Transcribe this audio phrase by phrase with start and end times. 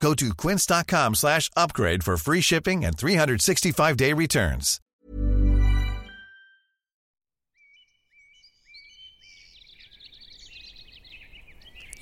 [0.00, 4.80] Go to quince.com slash upgrade for free shipping and 365-day returns.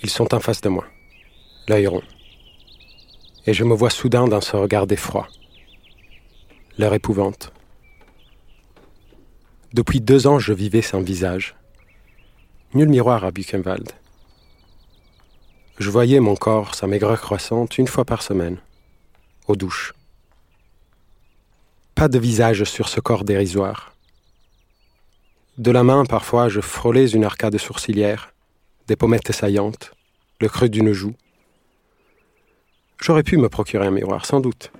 [0.02, 0.84] Ils sont en face de moi,
[1.66, 2.02] l'œil rond.
[3.46, 5.28] Et je me vois soudain dans ce regard d'effroi.
[6.76, 7.52] Leur épouvante.
[9.72, 11.54] Depuis deux ans, je vivais sans visage.
[12.74, 13.92] Nul miroir à Buchenwald.
[15.78, 18.58] Je voyais mon corps, sa maigreur croissante, une fois par semaine,
[19.48, 19.92] aux douches.
[21.96, 23.92] Pas de visage sur ce corps dérisoire.
[25.58, 28.32] De la main, parfois, je frôlais une arcade sourcilière,
[28.86, 29.90] des pommettes saillantes,
[30.40, 31.14] le creux d'une joue.
[33.02, 34.70] J'aurais pu me procurer un miroir, sans doute.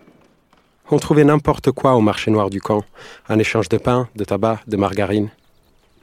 [0.93, 2.85] On trouvait n'importe quoi au marché noir du camp,
[3.29, 5.31] un échange de pain, de tabac, de margarine,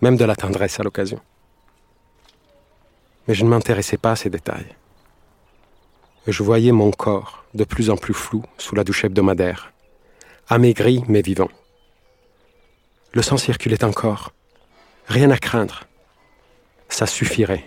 [0.01, 1.21] même de la tendresse à l'occasion.
[3.29, 4.75] Mais je ne m'intéressais pas à ces détails.
[6.27, 9.73] Je voyais mon corps, de plus en plus flou, sous la douche hebdomadaire,
[10.49, 11.49] amaigri mais vivant.
[13.13, 14.31] Le sang circulait encore.
[15.07, 15.85] Rien à craindre.
[16.89, 17.65] Ça suffirait.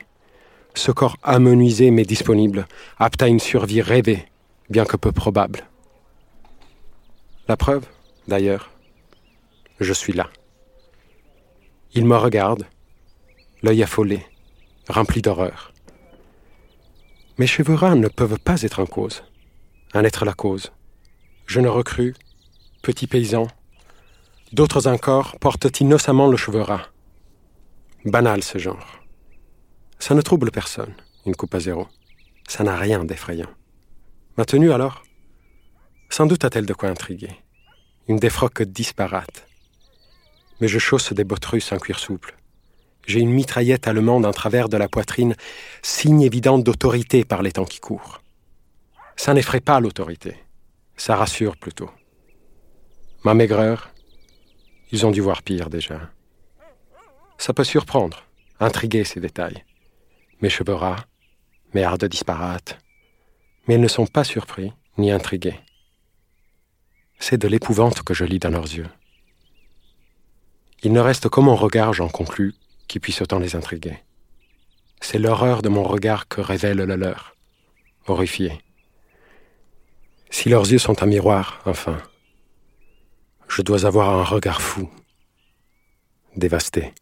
[0.75, 2.67] Ce corps amenuisé mais disponible,
[2.99, 4.25] apte à une survie rêvée,
[4.71, 5.69] bien que peu probable.
[7.49, 7.85] La preuve,
[8.29, 8.71] d'ailleurs,
[9.81, 10.31] je suis là.
[11.93, 12.67] Il me regarde,
[13.63, 14.25] l'œil affolé,
[14.89, 15.74] rempli d'horreur.
[17.37, 19.25] Mes cheveux ras ne peuvent pas être en cause,
[19.93, 20.71] en être la cause.
[21.47, 22.15] Je ne recrue,
[22.81, 23.49] petit paysan.
[24.53, 26.63] D'autres encore portent innocemment le cheveu.
[28.05, 29.01] Banal ce genre.
[29.99, 30.95] Ça ne trouble personne,
[31.27, 31.89] une coupe à zéro.
[32.47, 33.51] Ça n'a rien d'effrayant.
[34.37, 35.03] Ma tenue alors?
[36.11, 37.33] Sans doute a-t-elle de quoi intriguer.
[38.07, 39.49] Une défroque disparate.
[40.61, 42.37] Mais je chausse des bottes russes en cuir souple.
[43.07, 45.35] J'ai une mitraillette allemande en travers de la poitrine,
[45.83, 48.23] signe évident d'autorité par les temps qui courent.
[49.17, 50.37] Ça n'effraie pas l'autorité.
[50.97, 51.91] Ça rassure plutôt.
[53.25, 53.91] Ma maigreur,
[54.93, 56.11] ils ont dû voir pire déjà.
[57.39, 58.25] Ça peut surprendre,
[58.61, 59.65] intriguer ces détails
[60.45, 61.07] mes cheveux ras,
[61.73, 62.79] mes hardes disparates,
[63.67, 65.59] mais ils ne sont pas surpris ni intrigués.
[67.19, 68.91] C'est de l'épouvante que je lis dans leurs yeux.
[70.83, 72.55] Il ne reste que mon regard, j'en conclus,
[72.89, 73.99] qui puisse autant les intriguer.
[75.01, 77.37] C'est l'horreur de mon regard que révèle le leur,
[78.07, 78.63] horrifié.
[80.31, 81.99] Si leurs yeux sont un miroir, enfin,
[83.49, 84.91] je dois avoir un regard fou,
[86.37, 86.93] dévasté.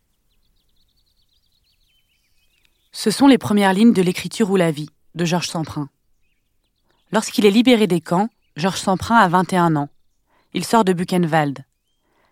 [2.92, 5.88] Ce sont les premières lignes de l'écriture ou la vie de Georges Semprin.
[7.10, 9.88] Lorsqu'il est libéré des camps, Georges Semprin a 21 ans.
[10.52, 11.64] Il sort de Buchenwald.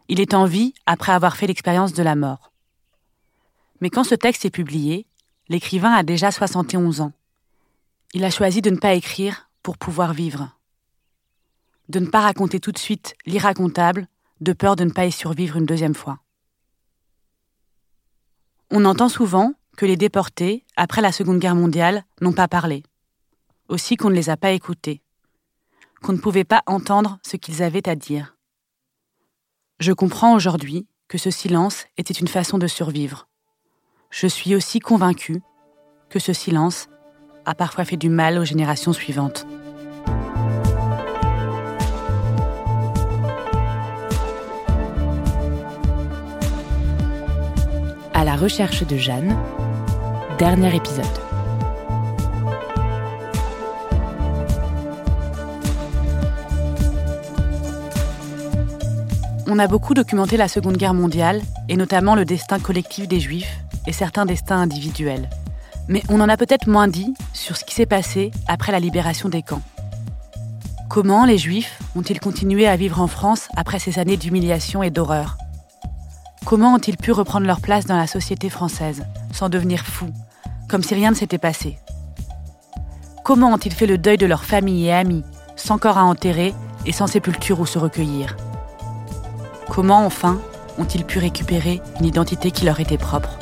[0.08, 2.49] Il est en vie après avoir fait l'expérience de la mort.
[3.80, 5.06] Mais quand ce texte est publié,
[5.48, 7.12] l'écrivain a déjà 71 ans.
[8.12, 10.56] Il a choisi de ne pas écrire pour pouvoir vivre.
[11.88, 14.06] De ne pas raconter tout de suite l'irracontable,
[14.40, 16.20] de peur de ne pas y survivre une deuxième fois.
[18.70, 22.82] On entend souvent que les déportés, après la Seconde Guerre mondiale, n'ont pas parlé.
[23.68, 25.02] Aussi qu'on ne les a pas écoutés.
[26.02, 28.36] Qu'on ne pouvait pas entendre ce qu'ils avaient à dire.
[29.78, 33.29] Je comprends aujourd'hui que ce silence était une façon de survivre.
[34.10, 35.40] Je suis aussi convaincue
[36.08, 36.88] que ce silence
[37.46, 39.46] a parfois fait du mal aux générations suivantes.
[48.12, 49.38] À la recherche de Jeanne,
[50.38, 51.06] dernier épisode.
[59.46, 63.59] On a beaucoup documenté la Seconde Guerre mondiale, et notamment le destin collectif des Juifs
[63.90, 65.28] et certains destins individuels.
[65.88, 69.28] Mais on en a peut-être moins dit sur ce qui s'est passé après la libération
[69.28, 69.62] des camps.
[70.88, 75.36] Comment les Juifs ont-ils continué à vivre en France après ces années d'humiliation et d'horreur?
[76.44, 80.14] Comment ont-ils pu reprendre leur place dans la société française, sans devenir fous,
[80.68, 81.76] comme si rien ne s'était passé?
[83.24, 85.24] Comment ont-ils fait le deuil de leur famille et amis,
[85.56, 86.54] sans corps à enterrer
[86.86, 88.36] et sans sépulture où se recueillir?
[89.68, 90.40] Comment, enfin,
[90.78, 93.39] ont-ils pu récupérer une identité qui leur était propre?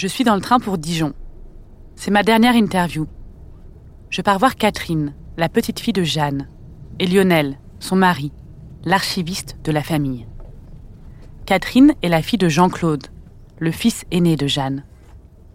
[0.00, 1.12] Je suis dans le train pour Dijon.
[1.94, 3.06] C'est ma dernière interview.
[4.08, 6.48] Je pars voir Catherine, la petite fille de Jeanne.
[6.98, 8.32] et Lionel, son mari,
[8.82, 10.26] l'archiviste de la famille.
[11.44, 13.08] Catherine est la fille de Jean-Claude,
[13.58, 14.84] le fils aîné de Jeanne.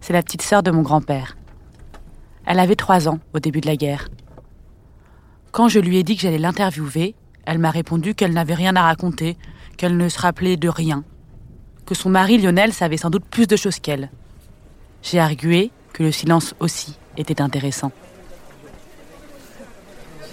[0.00, 1.36] C'est la petite sœur de mon grand-père.
[2.46, 4.06] Elle avait trois ans au début de la guerre.
[5.50, 7.16] Quand je lui ai dit que j'allais l'interviewer,
[7.46, 9.36] elle m'a répondu qu'elle n'avait rien à raconter,
[9.76, 11.02] qu'elle ne se rappelait de rien,
[11.84, 14.08] que son mari Lionel savait sans doute plus de choses qu'elle.
[15.08, 17.92] J'ai argué que le silence aussi était intéressant.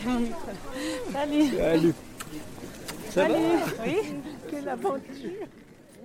[0.04, 1.46] Salut.
[1.56, 1.94] Salut.
[3.12, 3.36] Ça va
[3.86, 3.96] Oui,
[4.50, 5.04] quelle aventure.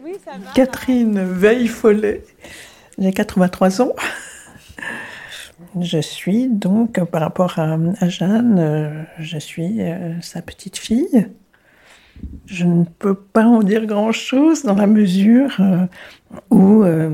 [0.05, 0.53] Oui, ça va.
[0.53, 2.23] Catherine Veil-Follet,
[2.99, 3.95] j'ai 83 ans.
[5.81, 11.27] Je suis donc, par rapport à, à Jeanne, euh, je suis euh, sa petite fille.
[12.47, 15.87] Je ne peux pas en dire grand-chose dans la mesure euh,
[16.51, 17.11] où euh,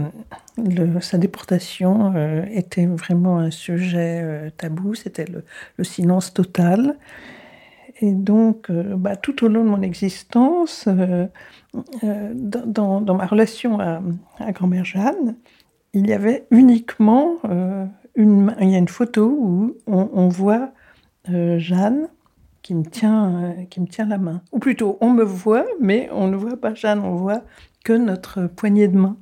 [1.00, 5.44] sa déportation euh, était vraiment un sujet tabou, c'était le,
[5.76, 6.96] le silence total.
[8.00, 10.88] Et donc, bah, tout au long de mon existence,
[12.02, 14.00] dans, ma relation à,
[14.52, 15.36] grand-mère Jeanne,
[15.92, 17.36] il y avait uniquement
[18.16, 20.72] une, il y a une photo où on, voit
[21.28, 22.08] Jeanne
[22.64, 24.40] qui me, tient, euh, qui me tient la main.
[24.50, 27.42] Ou plutôt, on me voit, mais on ne voit pas Jeanne, on voit
[27.84, 29.16] que notre poignée de main.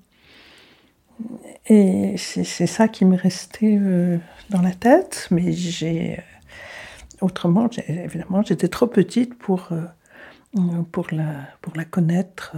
[1.66, 4.18] Et c'est ça qui m'est resté euh,
[4.50, 6.18] dans la tête, mais j'ai.
[6.18, 6.22] euh,
[7.20, 9.68] Autrement, évidemment, j'étais trop petite pour,
[10.90, 12.56] pour, la, pour la connaître.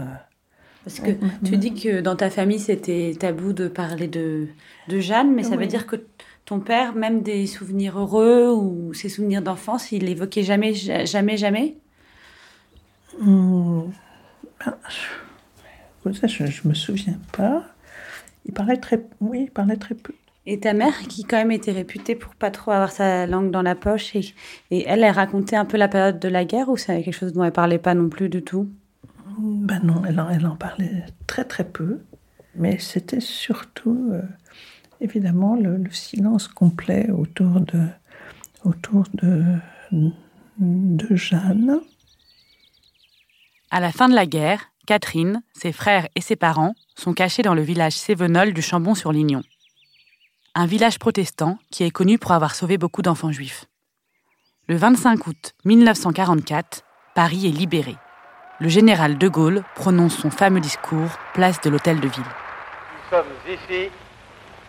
[0.85, 1.13] Parce que
[1.45, 4.49] tu dis que dans ta famille, c'était tabou de parler de,
[4.89, 5.97] de Jeanne, mais ça veut dire que
[6.45, 11.37] ton père, même des souvenirs heureux ou ses souvenirs d'enfance, il évoquait jamais, ja- jamais,
[11.37, 11.77] jamais?
[14.65, 17.65] Ben, je- je, je me souviens pas.
[18.47, 20.15] Il parlait très, oui, il parlait très peu.
[20.47, 23.63] Et ta mère, qui quand même était réputée pour pas trop avoir sa langue dans
[23.63, 24.35] la poche, et,
[24.71, 27.33] et elle, elle racontait un peu la période de la guerre ou c'est quelque chose
[27.33, 28.69] dont elle parlait pas non plus du tout?
[29.39, 32.01] Ben non, elle en, elle en parlait très très peu,
[32.55, 34.23] mais c'était surtout, euh,
[35.01, 37.87] évidemment, le, le silence complet autour de,
[38.65, 39.43] autour de,
[39.91, 41.81] de Jeanne.
[43.71, 47.55] À la fin de la guerre, Catherine, ses frères et ses parents sont cachés dans
[47.55, 49.43] le village Sévenol du Chambon-sur-Lignon.
[50.55, 53.65] Un village protestant qui est connu pour avoir sauvé beaucoup d'enfants juifs.
[54.69, 56.83] Le 25 août 1944,
[57.15, 57.97] Paris est libéré.
[58.61, 62.23] Le général de Gaulle prononce son fameux discours place de l'hôtel de ville.
[62.23, 63.91] qui sommes ici,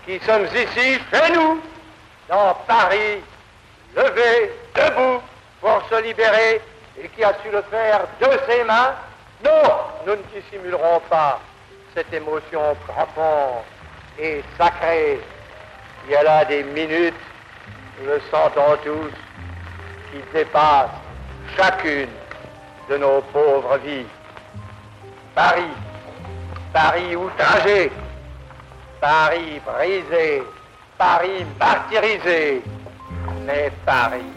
[0.05, 1.61] qui sommes ici chez nous,
[2.29, 3.21] dans Paris,
[3.95, 5.21] levés, debout,
[5.59, 6.61] pour se libérer,
[7.01, 8.93] et qui a su le faire de ses mains,
[9.43, 9.63] non,
[10.05, 11.39] nous ne dissimulerons pas
[11.95, 13.63] cette émotion profonde
[14.19, 15.19] et sacrée.
[16.05, 17.13] Il y a là des minutes,
[17.99, 19.11] nous le sentons tous,
[20.11, 20.89] qui dépassent
[21.57, 22.09] chacune
[22.89, 24.05] de nos pauvres vies.
[25.33, 25.63] Paris,
[26.71, 27.91] Paris outragé,
[29.05, 30.41] Paris brisé,
[30.97, 32.63] Paris martyrisé,
[33.45, 34.33] mais Paris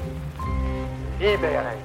[1.18, 1.78] libéré.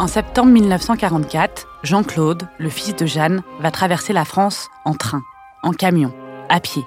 [0.00, 5.22] En septembre 1944, Jean-Claude, le fils de Jeanne, va traverser la France en train,
[5.62, 6.12] en camion,
[6.48, 6.84] à pied.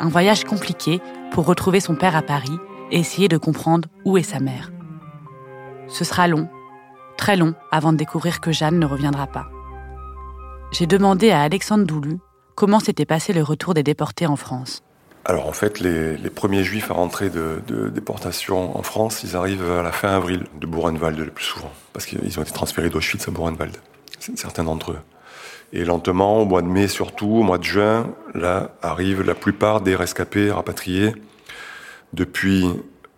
[0.00, 2.58] Un voyage compliqué pour retrouver son père à Paris
[2.90, 4.70] et essayer de comprendre où est sa mère.
[5.88, 6.48] Ce sera long,
[7.16, 9.48] très long, avant de découvrir que Jeanne ne reviendra pas.
[10.72, 12.18] J'ai demandé à Alexandre Doulu
[12.54, 14.82] comment s'était passé le retour des déportés en France.
[15.24, 19.82] Alors en fait, les, premiers juifs à rentrer de, déportation en France, ils arrivent à
[19.82, 23.30] la fin avril, de Buchenwald le plus souvent, parce qu'ils ont été transférés d'Auschwitz à
[23.30, 23.76] Buchenwald,
[24.34, 24.98] certains d'entre eux.
[25.72, 29.80] Et lentement, au mois de mai surtout, au mois de juin, là arrivent la plupart
[29.80, 31.14] des rescapés rapatriés
[32.12, 32.66] depuis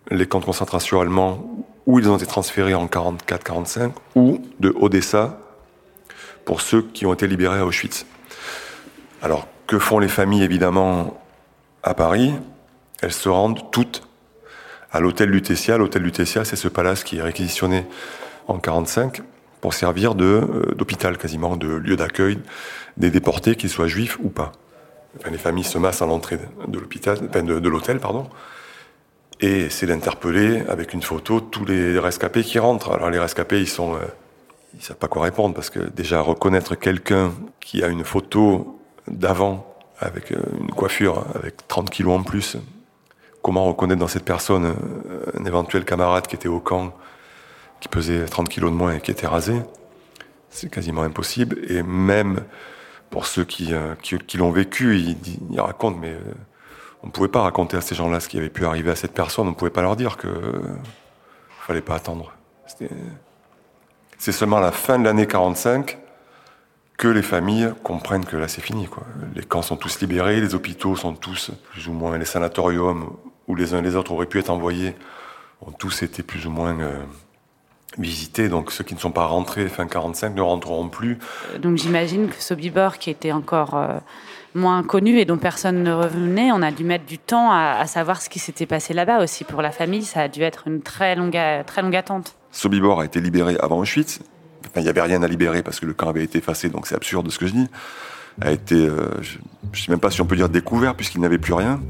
[0.09, 5.39] les camps de concentration allemands où ils ont été transférés en 44-45 ou de Odessa
[6.45, 8.05] pour ceux qui ont été libérés à Auschwitz.
[9.21, 11.19] Alors, que font les familles évidemment
[11.83, 12.33] à Paris,
[13.01, 14.07] elles se rendent toutes
[14.91, 15.77] à l'hôtel Lutetia.
[15.77, 17.85] L'hôtel Lutetia, c'est ce palace qui est réquisitionné
[18.47, 19.21] en 45
[19.61, 22.39] pour servir euh, d'hôpital quasiment, de lieu d'accueil
[22.97, 24.51] des déportés, qu'ils soient juifs ou pas.
[25.19, 28.27] Enfin, les familles se massent à l'entrée de l'hôpital, de, l'hôtel, pardon,
[29.41, 32.91] et c'est d'interpeller avec une photo tous les rescapés qui rentrent.
[32.91, 33.99] Alors les rescapés, ils sont, euh,
[34.79, 40.31] savent pas quoi répondre parce que déjà reconnaître quelqu'un qui a une photo d'avant avec
[40.31, 42.57] euh, une coiffure avec 30 kilos en plus,
[43.41, 44.73] comment reconnaître dans cette personne
[45.37, 46.93] un éventuel camarade qui était au camp
[47.79, 49.61] qui pesait 30 kilos de moins et qui était rasé.
[50.49, 51.59] C'est quasiment impossible.
[51.69, 52.43] Et même
[53.09, 56.33] pour ceux qui, euh, qui, l'ont vécu, ils, racontent, mais euh,
[57.03, 59.13] on ne pouvait pas raconter à ces gens-là ce qui avait pu arriver à cette
[59.13, 59.47] personne.
[59.47, 62.33] On ne pouvait pas leur dire que ne fallait pas attendre.
[64.17, 65.97] C'est seulement à la fin de l'année 45
[66.97, 68.87] que les familles comprennent que là c'est fini.
[69.35, 73.15] Les camps sont tous libérés, les hôpitaux sont tous, plus ou moins, les sanatoriums
[73.47, 74.95] où les uns et les autres auraient pu être envoyés,
[75.61, 77.03] ont tous été plus ou moins euh,
[77.97, 78.49] visités.
[78.49, 81.19] Donc ceux qui ne sont pas rentrés fin 45 ne rentreront plus.
[81.53, 83.97] Euh, donc j'imagine que Sobibor, qui était encore euh,
[84.53, 88.21] moins connu et dont personne ne revenait, on a dû mettre du temps à, savoir
[88.21, 89.43] ce qui s'était passé là-bas aussi.
[89.43, 92.35] Pour la famille, ça a dû être une très longue, très longue attente.
[92.51, 94.21] Sobibor a été libéré avant Auschwitz,
[94.75, 96.95] il n'y avait rien à libérer parce que le camp avait été effacé, donc c'est
[96.95, 97.67] absurde ce que je dis.
[98.41, 101.37] A été, euh, je ne sais même pas si on peut dire découvert, puisqu'il n'avait
[101.37, 101.81] plus rien,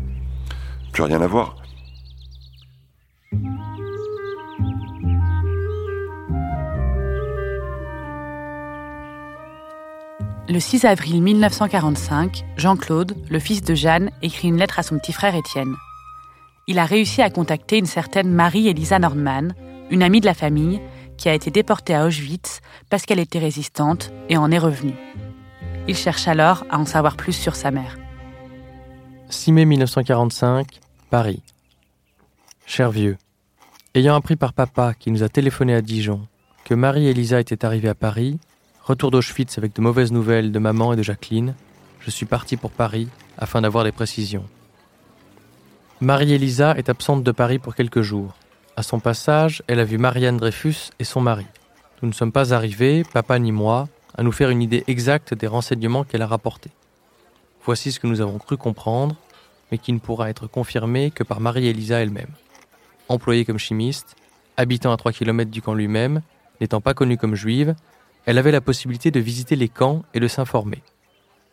[0.91, 1.55] plus rien à voir.
[10.55, 15.11] Le 6 avril 1945, Jean-Claude, le fils de Jeanne, écrit une lettre à son petit
[15.11, 15.75] frère Étienne.
[16.65, 19.53] Il a réussi à contacter une certaine Marie-Elisa Nordman,
[19.91, 20.79] une amie de la famille,
[21.17, 24.95] qui a été déportée à Auschwitz parce qu'elle était résistante et en est revenue.
[25.89, 27.97] Il cherche alors à en savoir plus sur sa mère.
[29.27, 31.43] 6 mai 1945, Paris.
[32.65, 33.17] Cher vieux,
[33.93, 36.25] ayant appris par papa qui nous a téléphoné à Dijon
[36.63, 38.39] que Marie-Élisa était arrivée à Paris,
[38.85, 41.55] retour d'Auschwitz avec de mauvaises nouvelles de maman et de Jacqueline,
[42.01, 44.45] je suis parti pour Paris afin d'avoir des précisions.
[46.01, 48.35] Marie-Élisa est absente de Paris pour quelques jours.
[48.77, 51.47] À son passage, elle a vu Marianne Dreyfus et son mari.
[52.03, 55.47] Nous ne sommes pas arrivés, papa ni moi, à nous faire une idée exacte des
[55.47, 56.71] renseignements qu'elle a rapportés.
[57.63, 59.15] Voici ce que nous avons cru comprendre,
[59.71, 62.33] mais qui ne pourra être confirmé que par Marie-Élisa elle-même.
[63.09, 64.15] Employée comme chimiste,
[64.57, 66.21] habitant à 3 km du camp lui-même,
[66.61, 67.73] n'étant pas connue comme juive,
[68.25, 70.81] elle avait la possibilité de visiter les camps et de s'informer.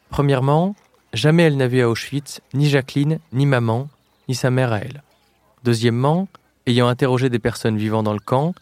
[0.09, 0.75] Premièrement,
[1.13, 3.89] jamais elle n'a vu à Auschwitz ni Jacqueline, ni maman,
[4.29, 5.03] ni sa mère à elle.
[5.65, 6.29] Deuxièmement,
[6.67, 8.55] ayant interrogé des personnes vivant dans le camp,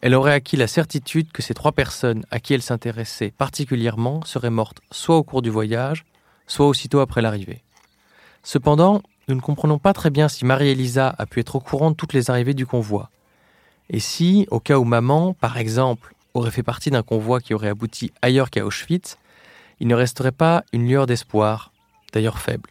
[0.00, 4.50] elle aurait acquis la certitude que ces trois personnes à qui elle s'intéressait particulièrement seraient
[4.50, 6.04] mortes soit au cours du voyage,
[6.46, 7.62] soit aussitôt après l'arrivée.
[8.42, 11.96] Cependant, nous ne comprenons pas très bien si Marie-Élisa a pu être au courant de
[11.96, 13.10] toutes les arrivées du convoi.
[13.88, 17.68] Et si, au cas où maman, par exemple, aurait fait partie d'un convoi qui aurait
[17.68, 19.18] abouti ailleurs qu'à Auschwitz,
[19.80, 21.72] il ne resterait pas une lueur d'espoir,
[22.12, 22.70] d'ailleurs faible.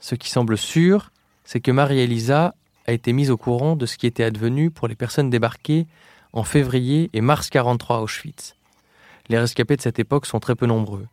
[0.00, 1.10] Ce qui semble sûr,
[1.44, 2.54] c'est que Marie-Élisa
[2.86, 5.86] a été mise au courant de ce qui était advenu pour les personnes débarquées
[6.32, 8.54] en février et mars 43 à Auschwitz.
[9.28, 11.06] Les rescapés de cette époque sont très peu nombreux,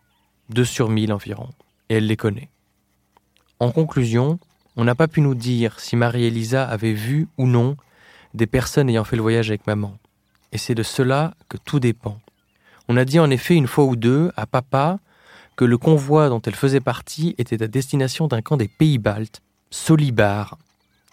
[0.49, 1.49] deux sur mille environ,
[1.89, 2.49] et elle les connaît.
[3.59, 4.39] En conclusion,
[4.75, 7.75] on n'a pas pu nous dire si Marie-Élisa avait vu ou non
[8.33, 9.97] des personnes ayant fait le voyage avec maman.
[10.51, 12.19] Et c'est de cela que tout dépend.
[12.87, 14.99] On a dit en effet une fois ou deux à papa
[15.55, 19.41] que le convoi dont elle faisait partie était à destination d'un camp des pays baltes,
[19.71, 20.57] Solibar,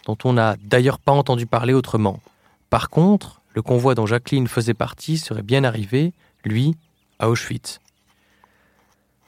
[0.05, 2.21] dont on n'a d'ailleurs pas entendu parler autrement.
[2.69, 6.13] Par contre, le convoi dont Jacqueline faisait partie serait bien arrivé,
[6.43, 6.75] lui,
[7.19, 7.79] à Auschwitz.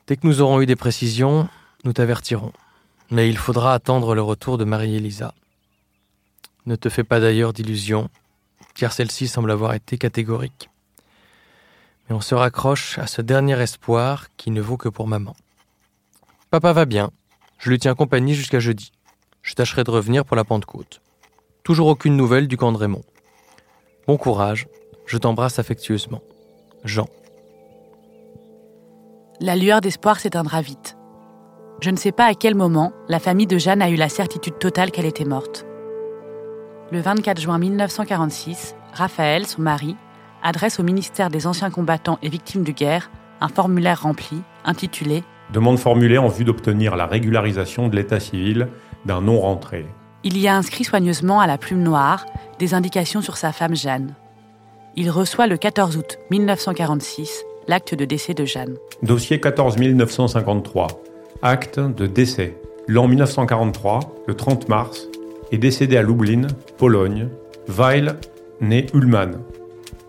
[0.06, 1.50] Dès que nous aurons eu des précisions,
[1.84, 2.54] nous t'avertirons.
[3.10, 5.34] Mais il faudra attendre le retour de Marie-Élisa.
[6.66, 8.10] Ne te fais pas d'ailleurs d'illusions,
[8.78, 10.70] car celle-ci semble avoir été catégorique.
[12.08, 15.36] Mais on se raccroche à ce dernier espoir qui ne vaut que pour maman.
[16.52, 17.12] Papa va bien,
[17.58, 18.92] je lui tiens compagnie jusqu'à jeudi.
[19.42, 21.02] Je tâcherai de revenir pour la Pentecôte.
[21.64, 23.04] Toujours aucune nouvelle du camp de Raymond.
[24.08, 24.68] Bon courage,
[25.06, 26.22] je t'embrasse affectueusement.
[26.86, 27.08] Jean.
[29.42, 30.98] La lueur d'espoir s'éteindra vite.
[31.82, 34.58] Je ne sais pas à quel moment la famille de Jeanne a eu la certitude
[34.58, 35.67] totale qu'elle était morte.
[36.90, 39.98] Le 24 juin 1946, Raphaël, son mari,
[40.42, 45.80] adresse au ministère des Anciens combattants et victimes de guerre un formulaire rempli intitulé Demande
[45.80, 48.70] formulée en vue d'obtenir la régularisation de l'état civil
[49.06, 49.86] d'un non-rentré.
[50.24, 52.26] Il y a inscrit soigneusement à la plume noire
[52.58, 54.16] des indications sur sa femme Jeanne.
[54.96, 58.78] Il reçoit le 14 août 1946 l'acte de décès de Jeanne.
[59.04, 60.88] Dossier 14 953.
[61.42, 62.58] Acte de décès.
[62.88, 65.10] L'an 1943, le 30 mars,
[65.52, 67.30] est décédé à Lublin, Pologne,
[67.68, 68.18] Weil,
[68.62, 69.40] né Ullmann.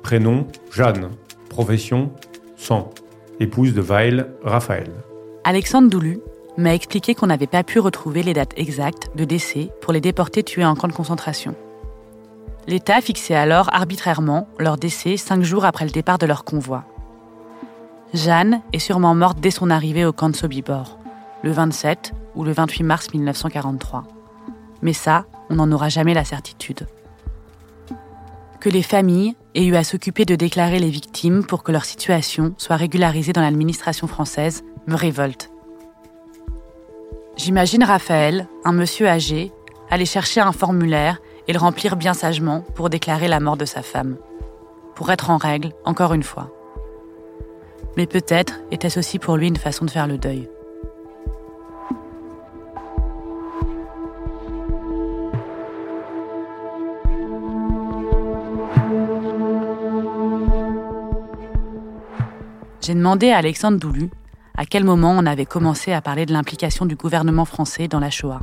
[0.02, 1.11] Prénom Jeanne.
[1.49, 2.12] Profession
[2.57, 2.90] sang.
[3.40, 4.90] Épouse de Weil, Raphaël.
[5.45, 6.21] Alexandre Doulu
[6.57, 10.42] m'a expliqué qu'on n'avait pas pu retrouver les dates exactes de décès pour les déportés
[10.42, 11.54] tués en camp de concentration.
[12.66, 16.85] L'État fixait alors arbitrairement leur décès cinq jours après le départ de leur convoi.
[18.12, 20.99] Jeanne est sûrement morte dès son arrivée au camp de Sobibor,
[21.42, 24.04] le 27 ou le 28 mars 1943.
[24.82, 26.87] Mais ça, on n'en aura jamais la certitude.
[28.61, 32.54] Que les familles et eut à s'occuper de déclarer les victimes pour que leur situation
[32.58, 35.50] soit régularisée dans l'administration française, me révolte.
[37.37, 39.52] J'imagine Raphaël, un monsieur âgé,
[39.90, 43.82] aller chercher un formulaire et le remplir bien sagement pour déclarer la mort de sa
[43.82, 44.16] femme.
[44.94, 46.50] Pour être en règle, encore une fois.
[47.97, 50.49] Mais peut-être était-ce aussi pour lui une façon de faire le deuil.
[62.88, 64.09] J'ai demandé à Alexandre Doulu
[64.57, 68.09] à quel moment on avait commencé à parler de l'implication du gouvernement français dans la
[68.09, 68.40] Shoah.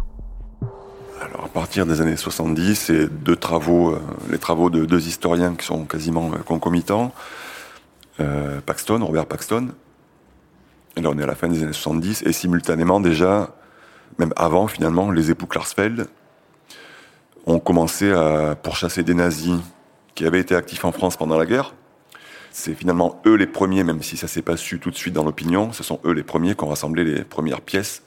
[1.20, 5.56] Alors à partir des années 70, et deux travaux, euh, les travaux de deux historiens
[5.56, 7.12] qui sont quasiment euh, concomitants,
[8.20, 9.70] euh, Paxton, Robert Paxton,
[10.96, 13.50] et là on est à la fin des années 70, et simultanément déjà,
[14.20, 16.06] même avant finalement, les époux Klarsfeld
[17.48, 19.58] ont commencé à pourchasser des nazis
[20.14, 21.74] qui avaient été actifs en France pendant la guerre,
[22.58, 25.26] c'est finalement eux les premiers, même si ça s'est pas su tout de suite dans
[25.26, 28.02] l'opinion, ce sont eux les premiers qui ont rassemblé les premières pièces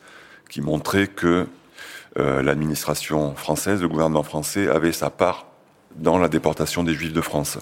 [0.48, 1.46] qui montraient que
[2.18, 5.48] euh, l'administration française, le gouvernement français avait sa part
[5.96, 7.58] dans la déportation des Juifs de France.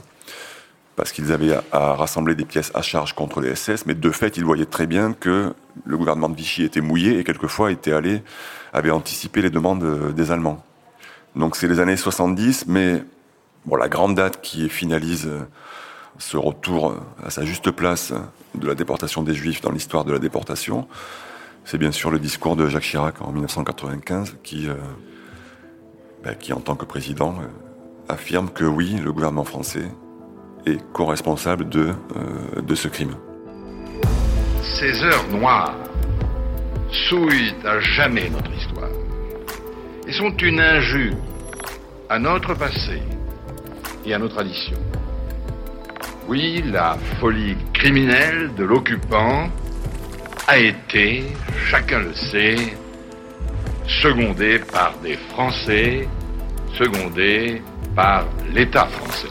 [0.95, 4.37] Parce qu'ils avaient à, rassembler des pièces à charge contre les SS, mais de fait,
[4.37, 8.23] ils voyaient très bien que le gouvernement de Vichy était mouillé et quelquefois était allé,
[8.73, 10.64] avait anticipé les demandes euh, des Allemands.
[11.35, 13.02] Donc c'est les années 70, mais
[13.64, 15.40] bon, la grande date qui finalise euh,
[16.18, 18.12] ce retour à sa juste place
[18.54, 20.88] de la déportation des Juifs dans l'histoire de la déportation,
[21.64, 24.75] c'est bien sûr le discours de Jacques Chirac en 1995 qui, euh,
[26.23, 29.90] ben, qui en tant que président, euh, affirme que oui, le gouvernement français
[30.64, 33.16] est co-responsable de, euh, de ce crime.
[34.78, 35.75] Ces heures noires
[37.08, 38.90] souillent à jamais notre histoire
[40.06, 41.16] et sont une injure
[42.08, 43.02] à notre passé
[44.04, 44.78] et à nos traditions.
[46.28, 49.49] Oui, la folie criminelle de l'occupant
[50.48, 51.22] a été,
[51.66, 52.57] chacun le sait,
[53.87, 56.09] secondée par des Français,
[56.77, 57.62] secondée
[57.94, 59.29] par l'État français.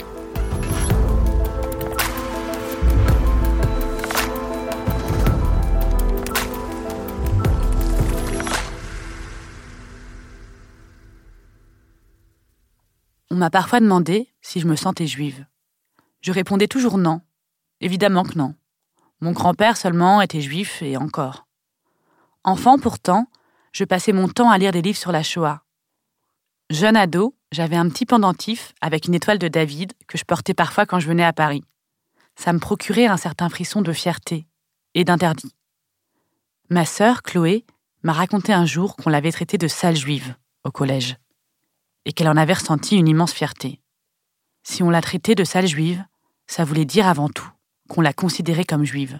[13.29, 15.45] On m'a parfois demandé si je me sentais juive.
[16.25, 17.21] Je répondais toujours non.
[17.81, 18.55] Évidemment que non.
[19.21, 21.45] Mon grand-père seulement était juif et encore.
[22.43, 23.27] Enfant pourtant,
[23.73, 25.61] je passais mon temps à lire des livres sur la Shoah.
[26.71, 30.87] Jeune ado, j'avais un petit pendentif avec une étoile de David que je portais parfois
[30.87, 31.63] quand je venais à Paris.
[32.35, 34.47] Ça me procurait un certain frisson de fierté
[34.95, 35.53] et d'interdit.
[36.71, 37.67] Ma sœur, Chloé,
[38.01, 41.17] m'a raconté un jour qu'on l'avait traitée de sale juive au collège
[42.05, 43.79] et qu'elle en avait ressenti une immense fierté.
[44.63, 46.03] Si on l'a traitée de sale juive,
[46.47, 47.49] ça voulait dire avant tout
[47.89, 49.19] qu'on la considérait comme juive.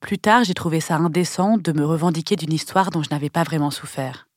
[0.00, 3.42] Plus tard, j'ai trouvé ça indécent de me revendiquer d'une histoire dont je n'avais pas
[3.42, 4.28] vraiment souffert.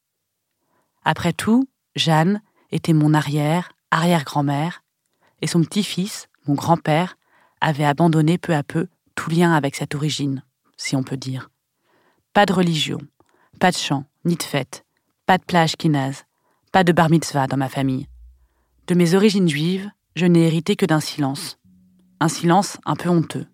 [1.03, 4.83] Après tout, Jeanne était mon arrière, arrière-grand-mère,
[5.41, 7.17] et son petit-fils, mon grand-père,
[7.61, 10.43] avait abandonné peu à peu tout lien avec cette origine,
[10.77, 11.49] si on peut dire.
[12.33, 12.99] Pas de religion,
[13.59, 14.85] pas de chant, ni de fête,
[15.25, 16.25] pas de plage kinaz,
[16.71, 18.07] pas de bar mitzvah dans ma famille.
[18.87, 21.58] De mes origines juives, je n'ai hérité que d'un silence,
[22.19, 23.45] un silence un peu honteux.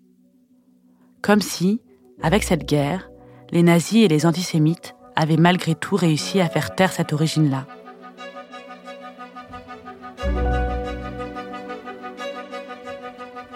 [1.22, 1.82] Comme si,
[2.22, 3.10] avec cette guerre,
[3.52, 7.66] les nazis et les antisémites avaient malgré tout réussi à faire taire cette origine-là.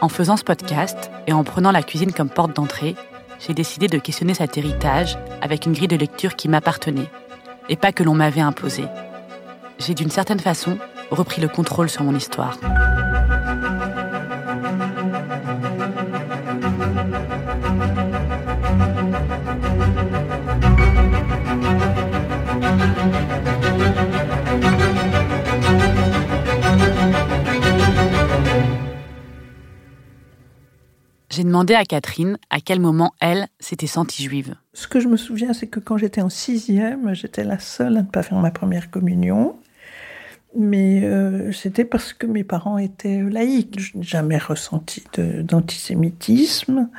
[0.01, 2.95] En faisant ce podcast et en prenant la cuisine comme porte d'entrée,
[3.39, 7.09] j'ai décidé de questionner cet héritage avec une grille de lecture qui m'appartenait,
[7.67, 8.87] et pas que l'on m'avait imposée.
[9.79, 10.77] J'ai d'une certaine façon
[11.11, 12.57] repris le contrôle sur mon histoire.
[31.39, 34.55] J'ai demandé à Catherine à quel moment elle s'était sentie juive.
[34.73, 38.01] Ce que je me souviens, c'est que quand j'étais en sixième, j'étais la seule à
[38.01, 39.55] ne pas faire ma première communion.
[40.57, 43.79] Mais euh, c'était parce que mes parents étaient laïcs.
[43.79, 46.89] Je n'ai jamais ressenti d'antisémitisme,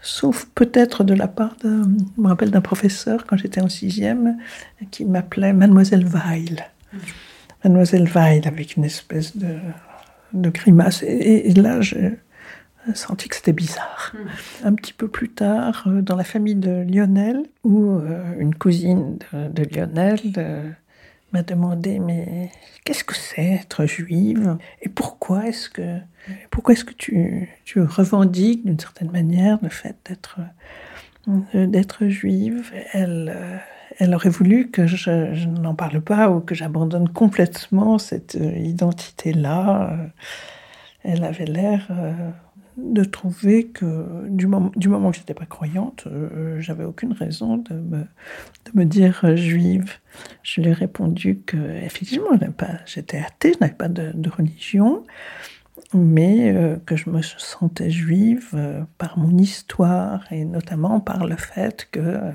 [0.00, 1.54] sauf peut-être de la part.
[1.62, 4.38] Je me rappelle d'un professeur quand j'étais en sixième
[4.92, 6.64] qui m'appelait Mademoiselle Weil.
[7.62, 9.58] Mademoiselle Weil avec une espèce de,
[10.32, 11.02] de grimace.
[11.02, 12.12] Et, là, j'ai
[12.94, 14.12] senti que c'était bizarre.
[14.62, 19.18] Un petit peu plus tard, euh, dans la famille de Lionel, où euh, une cousine
[19.32, 20.20] de, de Lionel
[21.32, 22.50] m'a demandé mais
[22.84, 24.56] qu'est-ce que c'est être juive?
[24.82, 25.98] Et pourquoi est-ce que
[26.50, 30.38] pourquoi est-ce que tu, tu revendiques d'une certaine manière le fait d'être
[31.54, 32.70] d'être juive?
[32.92, 33.60] Elle
[33.98, 39.96] elle aurait voulu que je, n'en parle pas ou que j'abandonne complètement cette identité là
[41.02, 41.88] elle avait l'air
[42.76, 47.12] de trouver que du moment, du moment que je n'étais pas croyante, euh, j'avais aucune
[47.12, 49.92] raison de me, de me dire euh, juive.
[50.42, 52.30] Je lui ai répondu que effectivement,
[52.86, 55.04] j'étais athée, je n'avais pas de, religion,
[55.92, 58.56] mais euh, que je me sentais juive
[58.98, 62.32] par mon histoire et notamment par le fait que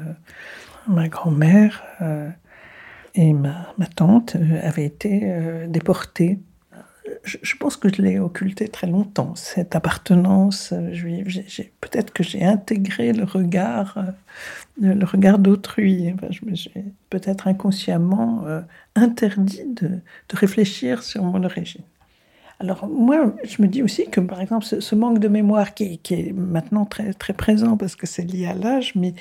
[0.88, 1.84] ma grand-mère
[3.16, 6.40] et ma, ma, tante avaient été déportées
[7.24, 11.28] je, pense que je l'ai occulté très longtemps, cette appartenance euh, juive.
[11.82, 16.14] Peut-être que j'ai intégré le regard, euh, le regard d'autrui.
[16.30, 16.72] je me suis
[17.10, 18.62] peut-être inconsciemment euh,
[18.96, 20.00] interdit de,
[20.34, 21.84] réfléchir sur mon origine.
[22.60, 26.34] Alors moi, je me dis aussi que, par exemple, ce, manque de mémoire qui, est
[26.34, 29.14] maintenant très, très présent parce que c'est lié à l'âge, mais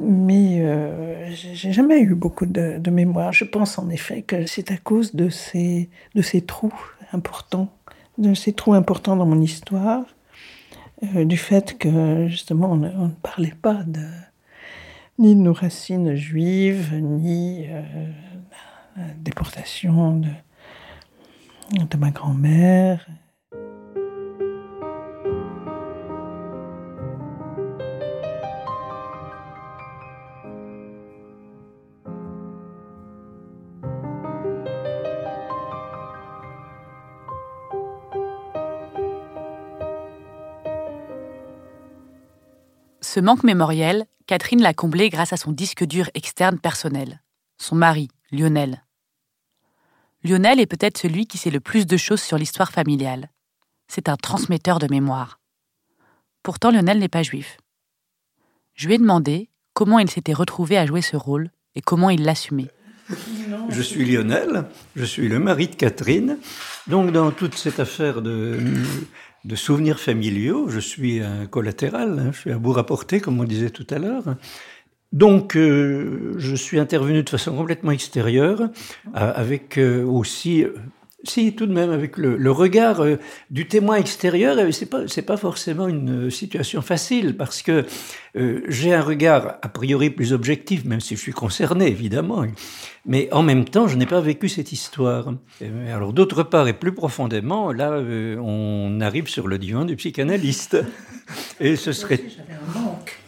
[0.00, 3.32] mais euh, j'ai jamais eu beaucoup de, mémoire.
[3.32, 6.74] Je pense en effet que c'est à cause de ces, de ces trous
[7.14, 7.68] importants,
[8.18, 10.04] de ces trous importants dans mon histoire,
[11.02, 14.06] euh, du fait que justement on, ne parlait pas de,
[15.18, 17.80] ni de nos racines juives, ni euh,
[18.96, 20.20] de la déportation
[21.72, 23.06] de ma grand-mère.
[43.14, 47.22] Ce manque mémoriel, Catherine l'a comblé grâce à son disque dur externe personnel,
[47.58, 48.82] son mari, Lionel.
[50.24, 53.30] Lionel est peut-être celui qui sait le plus de choses sur l'histoire familiale.
[53.86, 55.38] C'est un transmetteur de mémoire.
[56.42, 57.58] Pourtant, Lionel n'est pas juif.
[58.74, 62.24] Je lui ai demandé comment il s'était retrouvé à jouer ce rôle et comment il
[62.24, 62.72] l'assumait.
[63.68, 64.64] Je suis Lionel,
[64.96, 66.38] je suis le mari de Catherine.
[66.88, 68.58] Donc dans toute cette affaire de
[69.44, 70.68] de souvenirs familiaux.
[70.68, 73.98] Je suis un collatéral, hein, je suis un bout rapporté, comme on disait tout à
[73.98, 74.36] l'heure.
[75.12, 78.68] Donc, euh, je suis intervenu de façon complètement extérieure, euh,
[79.14, 80.66] avec euh, aussi
[81.24, 83.18] si, tout de même, avec le, regard euh,
[83.50, 87.84] du témoin extérieur, c'est pas c'est pas forcément une situation facile parce que
[88.36, 92.44] euh, j'ai un regard a priori plus objectif, même si je suis concerné évidemment,
[93.06, 95.32] mais en même temps, je n'ai pas vécu cette histoire.
[95.88, 100.76] alors d'autre part et plus profondément, là, euh, on arrive sur le divan du psychanalyste,
[101.60, 102.20] et ce serait.
[102.28, 103.18] J'avais un manque.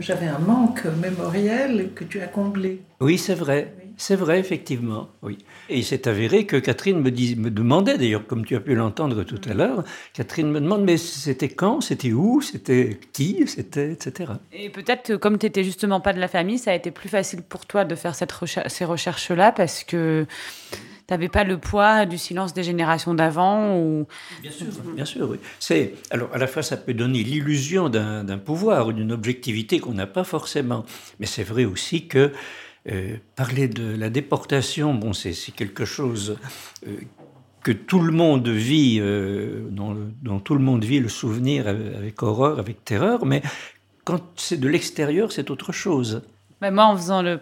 [0.00, 2.82] J'avais un manque mémoriel que tu as comblé.
[3.00, 3.74] Oui, c'est vrai.
[3.96, 5.38] C'est vrai, effectivement, oui.
[5.68, 9.22] Et il s'est avéré que Catherine me, me demandait, d'ailleurs, comme tu as pu l'entendre
[9.24, 14.32] tout à l'heure, Catherine me demande, mais c'était quand C'était où C'était qui C'était, etc.
[14.52, 17.08] Et peut-être que comme tu n'étais justement pas de la famille, ça a été plus
[17.08, 18.32] facile pour toi de faire cette
[18.66, 20.26] ces recherches-là parce que
[20.72, 20.78] tu
[21.14, 24.06] n'avais pas le poids du silence des générations d'avant ou...
[24.40, 25.38] Bien sûr, bien sûr, oui.
[25.58, 29.94] C'est, alors, à la fois, ça peut donner l'illusion d'un pouvoir ou d'une objectivité qu'on
[29.94, 30.84] n'a pas forcément.
[31.18, 32.32] Mais c'est vrai aussi que
[32.90, 36.36] euh, parler de la déportation, bon, c'est quelque chose
[36.84, 36.96] euh,
[37.62, 42.58] que tout le monde vit, euh, dont, tout le monde vit le souvenir avec horreur,
[42.58, 43.40] avec terreur, mais
[44.04, 46.22] quand c'est de l'extérieur, c'est autre chose.
[46.60, 47.38] Moi, en, faisant le,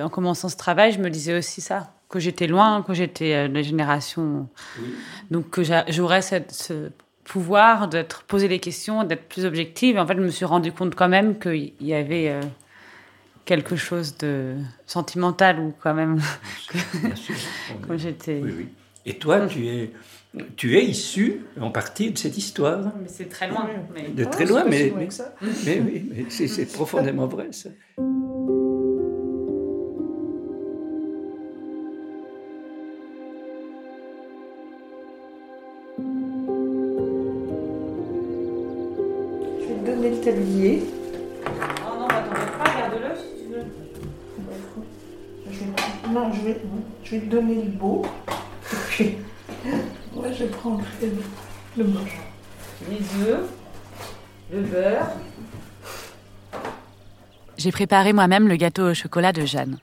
[0.00, 3.54] en commençant ce travail, je me disais aussi ça, que j'étais loin, que j'étais de
[3.54, 4.48] la génération.
[5.32, 6.90] Donc que j'aurais ce
[7.24, 9.98] pouvoir d'être poser des questions, d'être plus objective.
[9.98, 12.38] En fait, je me suis rendu compte quand même qu'il y avait
[13.44, 16.20] quelque chose de sentimental ou quand même
[17.86, 18.40] quand j'étais.
[18.42, 18.68] Oui, oui.
[19.06, 19.90] Et toi, tu es,
[20.56, 22.92] tu es issu en partie de cette histoire.
[23.00, 23.68] Mais c'est très loin.
[23.94, 24.08] Mais...
[24.08, 25.08] De très loin, mais, mais,
[25.66, 27.68] mais, oui, mais c'est profondément vrai ça.
[39.60, 40.93] Je vais te donner le tablier.
[46.14, 46.60] Non, je vais,
[47.02, 48.06] je vais te donner le beau.
[48.72, 49.16] Et puis,
[50.14, 52.18] moi, je prendrai le, le moche.
[52.88, 53.48] Les œufs,
[54.52, 55.08] le beurre.
[57.56, 59.78] J'ai préparé moi-même le gâteau au chocolat de Jeanne.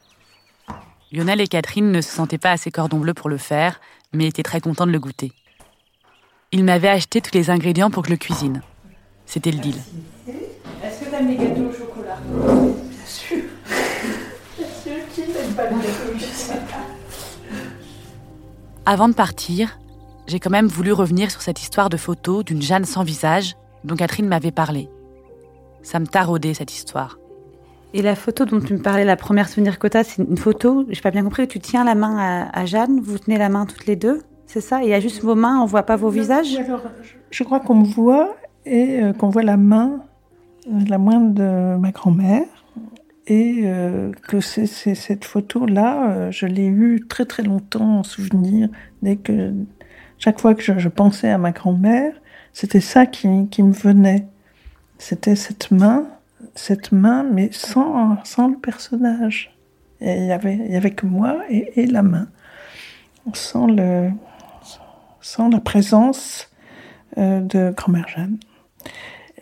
[1.11, 3.81] Lionel et Catherine ne se sentaient pas assez cordon bleu pour le faire,
[4.13, 5.33] mais étaient très contents de le goûter.
[6.53, 8.61] Ils m'avaient acheté tous les ingrédients pour que je le cuisine.
[9.25, 9.75] C'était le deal.
[10.81, 12.17] Est-ce que tu aimes les gâteaux au chocolat?
[12.25, 13.43] Bien sûr.
[18.85, 19.79] Avant de partir,
[20.27, 23.95] j'ai quand même voulu revenir sur cette histoire de photo d'une Jeanne sans visage dont
[23.95, 24.89] Catherine m'avait parlé.
[25.83, 27.17] Ça me taraudait cette histoire.
[27.93, 30.37] Et la photo dont tu me parlais, la première souvenir que tu as, c'est une
[30.37, 33.49] photo, j'ai pas bien compris, tu tiens la main à, à Jeanne, vous tenez la
[33.49, 34.81] main toutes les deux, c'est ça?
[34.81, 36.55] Et il y a juste vos mains, on voit pas vos visages?
[36.57, 36.81] Alors,
[37.29, 40.01] je, crois qu'on me voit et euh, qu'on voit la main,
[40.69, 42.47] la main de ma grand-mère.
[43.27, 48.69] Et euh, que c'est cette photo-là, euh, je l'ai eue très très longtemps en souvenir.
[49.01, 49.53] Dès que,
[50.17, 52.13] chaque fois que je, pensais à ma grand-mère,
[52.53, 54.27] c'était ça qui, me venait.
[54.97, 56.07] C'était cette main
[56.55, 59.55] cette main, mais sans, sans le personnage.
[60.01, 62.27] Il y avait, y avait que moi et, et la main,
[63.33, 64.09] sans, le,
[65.21, 66.49] sans la présence
[67.17, 68.37] euh, de grand-mère Jeanne.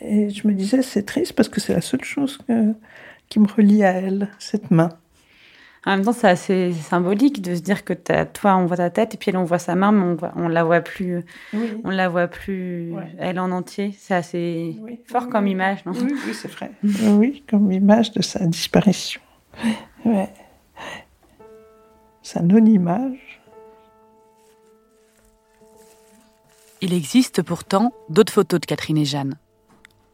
[0.02, 2.74] Et je me disais, c'est triste parce que c'est la seule chose que,
[3.30, 4.90] qui me relie à elle, cette main.
[5.86, 9.14] En même temps, c'est assez symbolique de se dire que toi, on voit ta tête
[9.14, 11.24] et puis elle, on voit sa main, mais on, ne la voit plus.
[11.84, 13.96] On la voit plus elle en entier.
[13.98, 15.94] C'est assez fort comme image, non?
[15.94, 16.72] Oui, oui c'est vrai.
[16.84, 19.22] oui, comme image de sa disparition.
[20.04, 20.30] Ouais.
[22.24, 23.42] Sa non-image.
[26.82, 29.36] Il existe pourtant d'autres photos de Catherine et Jeanne.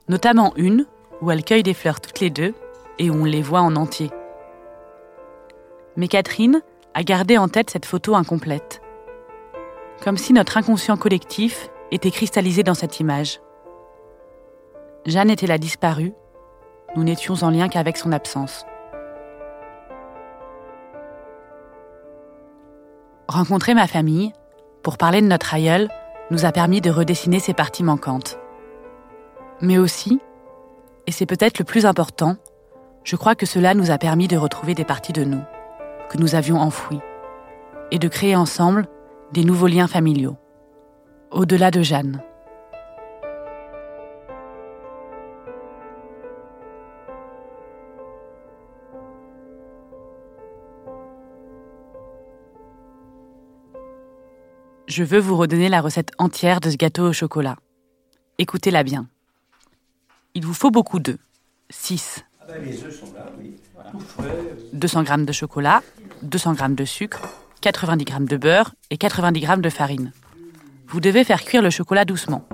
[0.09, 0.85] Notamment une
[1.21, 2.53] où elles cueillent des fleurs toutes les deux
[2.99, 4.11] et on les voit en entier.
[5.95, 6.61] Mais Catherine
[6.93, 8.81] a gardé en tête cette photo incomplète.
[10.03, 13.39] Comme si notre inconscient collectif était cristallisé dans cette image.
[15.05, 16.13] Jeanne était la disparue,
[16.95, 18.65] nous n'étions en lien qu'avec son absence.
[23.27, 24.33] Rencontrer ma famille,
[24.81, 25.89] pour parler de notre aïeul,
[26.31, 28.39] nous a permis de redessiner ses parties manquantes.
[29.61, 30.19] Mais aussi,
[31.07, 32.37] et c'est peut-être le plus important,
[33.05, 35.43] je crois que cela nous a permis de retrouver des parties de nous
[36.09, 36.99] que nous avions enfouis
[37.91, 38.87] et de créer ensemble
[39.31, 40.37] des nouveaux liens familiaux,
[41.31, 42.21] au-delà de Jeanne.
[54.87, 57.57] Je veux vous redonner la recette entière de ce gâteau au chocolat.
[58.37, 59.07] Écoutez-la bien.
[60.33, 61.19] Il vous faut beaucoup d'œufs.
[61.69, 62.23] 6.
[62.47, 63.55] Ah ben les œufs sont là, oui.
[64.73, 65.81] 200 g de chocolat,
[66.21, 67.21] 200 g de sucre,
[67.61, 70.11] 90 g de beurre et 90 g de farine.
[70.87, 72.45] Vous devez faire cuire le chocolat doucement.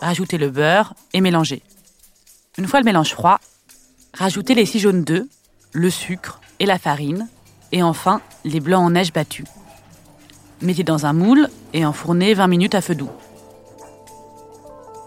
[0.00, 1.62] Rajoutez le beurre et mélangez.
[2.56, 3.40] Une fois le mélange froid,
[4.14, 5.26] rajoutez les 6 jaunes d'œufs,
[5.72, 7.28] le sucre et la farine,
[7.72, 9.46] et enfin les blancs en neige battus.
[10.62, 13.10] Mettez dans un moule et enfournez 20 minutes à feu doux.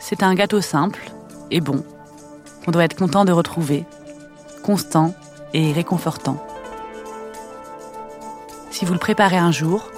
[0.02, 1.10] C'est un gâteau simple
[1.52, 1.86] et bon
[2.66, 3.86] qu'on doit être content de retrouver,
[4.70, 5.16] constant
[5.56, 6.38] et réconfortant.
[8.70, 9.90] Si vous le préparez un jour,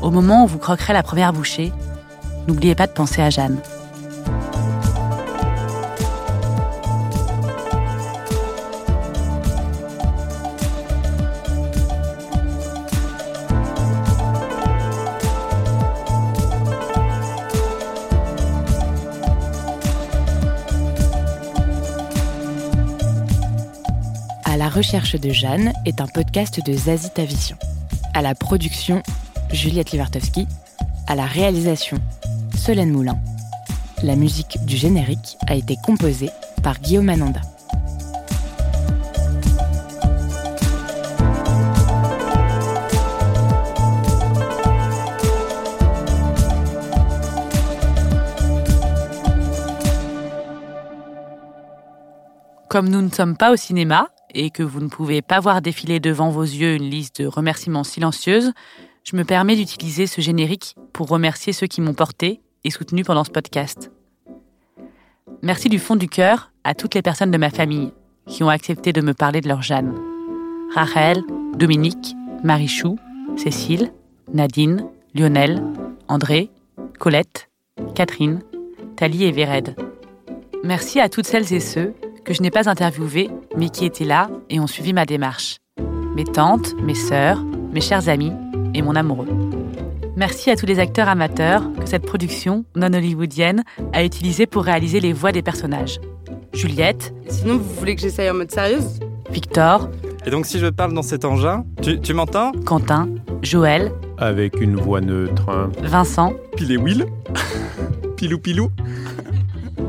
[0.00, 1.74] au moment où vous croquerez la première bouchée,
[2.46, 3.58] n'oubliez pas de penser à Jeanne.
[24.78, 27.56] Recherche de Jeanne est un podcast de Zazie Tavision.
[28.14, 29.02] À la production,
[29.50, 30.46] Juliette Livartowski.
[31.08, 31.98] À la réalisation,
[32.56, 33.18] Solène Moulin.
[34.04, 36.30] La musique du générique a été composée
[36.62, 37.40] par Guillaume Ananda.
[52.68, 56.00] Comme nous ne sommes pas au cinéma, et que vous ne pouvez pas voir défiler
[56.00, 58.52] devant vos yeux une liste de remerciements silencieuses,
[59.04, 63.24] je me permets d'utiliser ce générique pour remercier ceux qui m'ont porté et soutenu pendant
[63.24, 63.90] ce podcast.
[65.42, 67.92] Merci du fond du cœur à toutes les personnes de ma famille
[68.26, 69.94] qui ont accepté de me parler de leur Jeanne.
[70.74, 71.22] Rachel,
[71.56, 72.14] Dominique,
[72.44, 72.98] Marichou,
[73.36, 73.92] Cécile,
[74.32, 75.62] Nadine, Lionel,
[76.08, 76.50] André,
[76.98, 77.48] Colette,
[77.94, 78.40] Catherine,
[78.96, 79.74] Thalie et Véred.
[80.64, 81.94] Merci à toutes celles et ceux
[82.28, 85.56] que je n'ai pas interviewé, mais qui étaient là et ont suivi ma démarche.
[86.14, 88.32] Mes tantes, mes sœurs, mes chers amis
[88.74, 89.28] et mon amoureux.
[90.14, 93.64] Merci à tous les acteurs amateurs que cette production non hollywoodienne
[93.94, 96.00] a utilisé pour réaliser les voix des personnages.
[96.52, 97.14] Juliette.
[97.30, 99.00] Sinon, vous voulez que j'essaye en mode sérieuse?
[99.30, 99.88] Victor.
[100.26, 102.52] Et donc, si je parle dans cet engin, tu, tu m'entends?
[102.66, 103.08] Quentin.
[103.40, 103.90] Joël.
[104.18, 105.70] Avec une voix neutre.
[105.82, 106.34] Vincent.
[106.58, 107.06] Pilé Will.
[108.18, 108.70] pilou Pilou.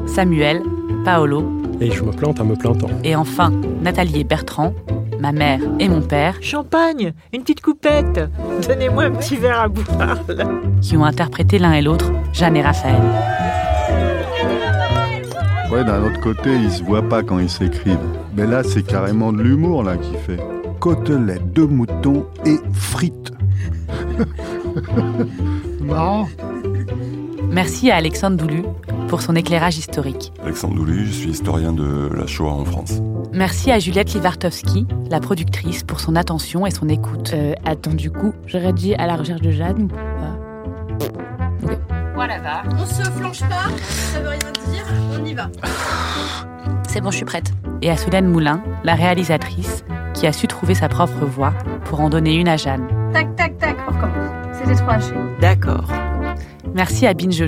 [0.06, 0.63] Samuel.
[1.04, 2.89] Paolo et je me plante en me plantant.
[3.03, 4.73] Et enfin, Nathalie et Bertrand,
[5.19, 6.35] ma mère et mon père.
[6.41, 8.29] Champagne, une petite coupette,
[8.67, 10.19] donnez-moi un petit verre à boire.
[10.81, 13.01] Qui ont interprété l'un et l'autre Jeanne et Raphaël.
[15.71, 17.97] Ouais, d'un autre côté, ils se voient pas quand ils s'écrivent.
[18.35, 20.39] Mais là, c'est carrément de l'humour là qui fait.
[20.79, 23.31] Côtelettes de mouton et frites.
[25.81, 26.27] Marrant.
[27.51, 28.63] Merci à Alexandre Doulu
[29.09, 30.31] pour son éclairage historique.
[30.41, 33.01] Alexandre Doulu, je suis historien de la Shoah en France.
[33.33, 37.31] Merci à Juliette Livartowski, la productrice, pour son attention et son écoute.
[37.33, 41.75] Euh, attends, du coup, j'aurais dit à la recherche de Jeanne ou pas
[42.13, 44.39] Voilà, On se flanche pas, ça veut rien
[44.71, 44.85] dire,
[45.19, 45.49] on y va.
[46.87, 47.51] C'est bon, je suis prête.
[47.81, 51.53] Et à Solène Moulin, la réalisatrice, qui a su trouver sa propre voix
[51.85, 52.87] pour en donner une à Jeanne.
[53.13, 54.31] Tac, tac, tac, on recommence.
[54.53, 55.13] C'était trop haché.
[55.39, 55.85] D'accord.
[56.73, 57.43] Merci à Binge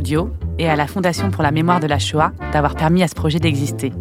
[0.57, 3.39] et à la Fondation pour la mémoire de la Shoah d'avoir permis à ce projet
[3.39, 3.91] d'exister.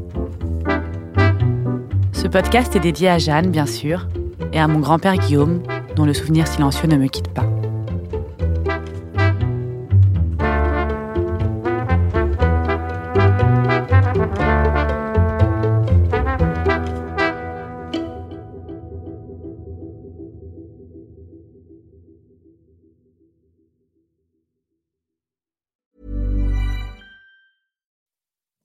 [2.12, 4.06] Ce podcast est dédié à Jeanne, bien sûr,
[4.52, 5.62] et à mon grand-père Guillaume,
[5.96, 7.49] dont le souvenir silencieux ne me quitte pas.